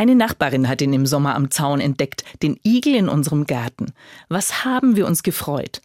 Eine 0.00 0.14
Nachbarin 0.14 0.66
hat 0.66 0.80
ihn 0.80 0.94
im 0.94 1.04
Sommer 1.04 1.34
am 1.34 1.50
Zaun 1.50 1.78
entdeckt, 1.78 2.24
den 2.42 2.58
Igel 2.64 2.94
in 2.94 3.10
unserem 3.10 3.44
Garten. 3.44 3.92
Was 4.30 4.64
haben 4.64 4.96
wir 4.96 5.06
uns 5.06 5.22
gefreut? 5.22 5.82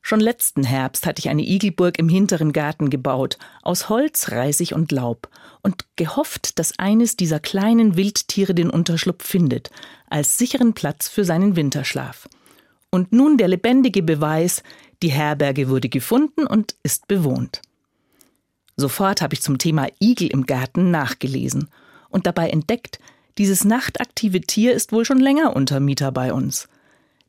Schon 0.00 0.20
letzten 0.20 0.62
Herbst 0.62 1.06
hatte 1.06 1.18
ich 1.18 1.28
eine 1.28 1.42
Igelburg 1.42 1.98
im 1.98 2.08
hinteren 2.08 2.52
Garten 2.52 2.88
gebaut, 2.88 3.36
aus 3.62 3.88
Holz, 3.88 4.30
Reisig 4.30 4.74
und 4.74 4.92
Laub, 4.92 5.28
und 5.60 5.86
gehofft, 5.96 6.60
dass 6.60 6.78
eines 6.78 7.16
dieser 7.16 7.40
kleinen 7.40 7.96
Wildtiere 7.96 8.54
den 8.54 8.70
Unterschlupf 8.70 9.26
findet, 9.26 9.70
als 10.08 10.38
sicheren 10.38 10.74
Platz 10.74 11.08
für 11.08 11.24
seinen 11.24 11.56
Winterschlaf. 11.56 12.28
Und 12.90 13.10
nun 13.10 13.38
der 13.38 13.48
lebendige 13.48 14.04
Beweis, 14.04 14.62
die 15.02 15.10
Herberge 15.10 15.68
wurde 15.68 15.88
gefunden 15.88 16.46
und 16.46 16.76
ist 16.84 17.08
bewohnt. 17.08 17.60
Sofort 18.76 19.20
habe 19.20 19.34
ich 19.34 19.42
zum 19.42 19.58
Thema 19.58 19.88
Igel 20.00 20.28
im 20.28 20.46
Garten 20.46 20.92
nachgelesen 20.92 21.68
und 22.08 22.28
dabei 22.28 22.50
entdeckt, 22.50 23.00
dieses 23.38 23.64
nachtaktive 23.64 24.40
Tier 24.40 24.74
ist 24.74 24.92
wohl 24.92 25.04
schon 25.04 25.20
länger 25.20 25.54
Untermieter 25.54 26.12
bei 26.12 26.32
uns. 26.32 26.68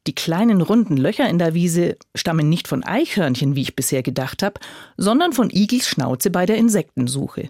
Die 0.08 0.16
kleinen 0.16 0.62
runden 0.62 0.98
Löcher 0.98 1.30
in 1.30 1.38
der 1.38 1.54
Wiese 1.54 1.98
stammen 2.16 2.50
nicht 2.50 2.68
von 2.68 2.84
Eichhörnchen, 2.84 3.56
wie 3.56 3.62
ich 3.62 3.76
bisher 3.76 4.02
gedacht 4.02 4.42
habe, 4.42 4.60
sondern 4.98 5.34
von 5.34 5.50
Igels 5.52 5.88
Schnauze 5.88 6.32
bei 6.32 6.46
der 6.46 6.58
Insektensuche. 6.58 7.50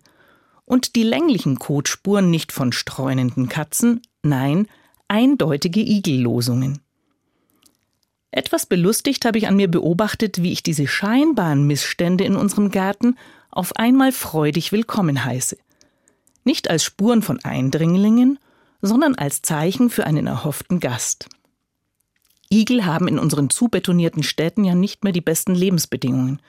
Und 0.66 0.96
die 0.96 1.04
länglichen 1.04 1.58
Kotspuren 1.58 2.30
nicht 2.30 2.52
von 2.52 2.72
streunenden 2.72 3.50
Katzen, 3.50 4.02
nein, 4.24 4.68
eindeutige 5.08 5.80
Igellosungen. 5.80 6.80
Etwas 8.32 8.66
belustigt 8.66 9.26
habe 9.26 9.38
ich 9.38 9.48
an 9.48 9.56
mir 9.56 9.70
beobachtet, 9.70 10.44
wie 10.44 10.52
ich 10.52 10.62
diese 10.62 10.88
scheinbaren 10.88 11.66
Missstände 11.66 12.24
in 12.26 12.36
unserem 12.36 12.70
Garten 12.70 13.16
auf 13.50 13.76
einmal 13.76 14.12
freudig 14.12 14.72
willkommen 14.72 15.26
heiße. 15.26 15.58
Nicht 16.44 16.70
als 16.70 16.84
Spuren 16.84 17.22
von 17.22 17.44
Eindringlingen, 17.44 18.38
sondern 18.82 19.16
als 19.16 19.42
Zeichen 19.42 19.90
für 19.90 20.06
einen 20.06 20.28
erhofften 20.28 20.80
Gast. 20.80 21.28
Igel 22.52 22.86
haben 22.86 23.08
in 23.08 23.20
unseren 23.20 23.50
zubetonierten 23.50 24.24
Städten 24.24 24.64
ja 24.64 24.74
nicht 24.74 25.04
mehr 25.04 25.14
die 25.14 25.22
besten 25.22 25.54
Lebensbedingungen. 25.54 26.42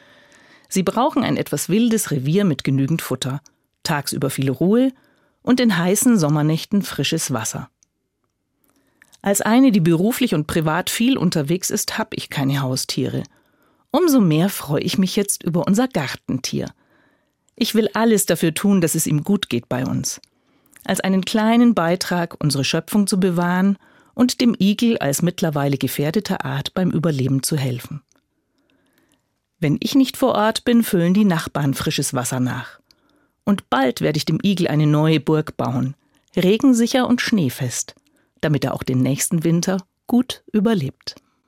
Sie 0.68 0.82
brauchen 0.82 1.24
ein 1.24 1.36
etwas 1.36 1.68
wildes 1.68 2.10
Revier 2.10 2.44
mit 2.44 2.64
genügend 2.64 3.02
Futter, 3.02 3.42
tagsüber 3.82 4.30
viel 4.30 4.50
Ruhe 4.50 4.92
und 5.42 5.60
in 5.60 5.76
heißen 5.76 6.18
Sommernächten 6.18 6.82
frisches 6.82 7.32
Wasser. 7.32 7.68
Als 9.22 9.42
eine, 9.42 9.72
die 9.72 9.80
beruflich 9.80 10.34
und 10.34 10.46
privat 10.46 10.88
viel 10.88 11.18
unterwegs 11.18 11.70
ist, 11.70 11.98
habe 11.98 12.16
ich 12.16 12.30
keine 12.30 12.62
Haustiere. 12.62 13.22
Umso 13.90 14.20
mehr 14.20 14.48
freue 14.48 14.82
ich 14.82 14.96
mich 14.96 15.16
jetzt 15.16 15.42
über 15.42 15.66
unser 15.66 15.88
Gartentier. 15.88 16.72
Ich 17.56 17.74
will 17.74 17.90
alles 17.92 18.24
dafür 18.24 18.54
tun, 18.54 18.80
dass 18.80 18.94
es 18.94 19.06
ihm 19.06 19.22
gut 19.22 19.50
geht 19.50 19.68
bei 19.68 19.84
uns. 19.84 20.20
Als 20.84 21.00
einen 21.00 21.24
kleinen 21.24 21.74
Beitrag, 21.74 22.36
unsere 22.42 22.64
Schöpfung 22.64 23.06
zu 23.06 23.20
bewahren 23.20 23.76
und 24.14 24.40
dem 24.40 24.54
Igel 24.58 24.98
als 24.98 25.22
mittlerweile 25.22 25.78
gefährdeter 25.78 26.44
Art 26.44 26.74
beim 26.74 26.90
Überleben 26.90 27.42
zu 27.42 27.56
helfen. 27.56 28.02
Wenn 29.58 29.78
ich 29.80 29.94
nicht 29.94 30.16
vor 30.16 30.34
Ort 30.34 30.64
bin, 30.64 30.82
füllen 30.82 31.14
die 31.14 31.24
Nachbarn 31.24 31.74
frisches 31.74 32.14
Wasser 32.14 32.40
nach. 32.40 32.80
Und 33.44 33.68
bald 33.68 34.00
werde 34.00 34.16
ich 34.16 34.24
dem 34.24 34.38
Igel 34.42 34.68
eine 34.68 34.86
neue 34.86 35.20
Burg 35.20 35.56
bauen, 35.56 35.94
regensicher 36.36 37.06
und 37.06 37.20
schneefest, 37.20 37.94
damit 38.40 38.64
er 38.64 38.74
auch 38.74 38.82
den 38.82 39.00
nächsten 39.00 39.44
Winter 39.44 39.78
gut 40.06 40.42
überlebt. 40.52 41.16